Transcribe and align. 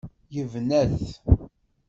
Yebna-t. 0.35 0.99